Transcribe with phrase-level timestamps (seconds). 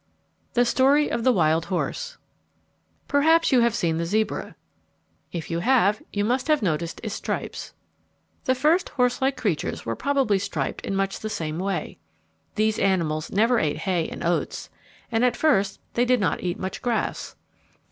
[0.55, 2.17] The Story of the Wild Horse
[3.07, 4.55] Perhaps you have seen the zebra.
[5.31, 7.75] If you have, you must have noticed its stripes.
[8.45, 11.99] The first horse like creatures were probably striped in much the same way.
[12.55, 14.71] These animals never ate hay and oats;
[15.11, 17.35] and, at first, they did not eat much grass.